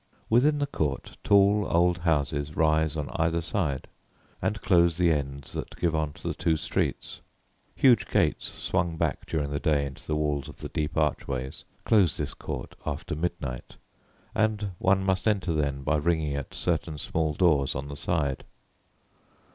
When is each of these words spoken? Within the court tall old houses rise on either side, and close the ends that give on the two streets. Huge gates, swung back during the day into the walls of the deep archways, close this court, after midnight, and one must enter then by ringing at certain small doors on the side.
Within 0.31 0.57
the 0.57 0.65
court 0.65 1.15
tall 1.23 1.63
old 1.69 1.99
houses 1.99 2.55
rise 2.55 2.95
on 2.97 3.11
either 3.17 3.39
side, 3.39 3.87
and 4.41 4.59
close 4.59 4.97
the 4.97 5.11
ends 5.11 5.53
that 5.53 5.75
give 5.79 5.93
on 5.93 6.13
the 6.23 6.33
two 6.33 6.57
streets. 6.57 7.21
Huge 7.75 8.07
gates, 8.07 8.51
swung 8.51 8.97
back 8.97 9.27
during 9.27 9.51
the 9.51 9.59
day 9.59 9.85
into 9.85 10.03
the 10.07 10.15
walls 10.15 10.49
of 10.49 10.55
the 10.57 10.69
deep 10.69 10.97
archways, 10.97 11.65
close 11.85 12.17
this 12.17 12.33
court, 12.33 12.73
after 12.83 13.15
midnight, 13.15 13.77
and 14.33 14.71
one 14.79 15.03
must 15.03 15.27
enter 15.27 15.53
then 15.53 15.83
by 15.83 15.97
ringing 15.97 16.35
at 16.35 16.55
certain 16.55 16.97
small 16.97 17.35
doors 17.35 17.75
on 17.75 17.87
the 17.87 17.95
side. 17.95 18.43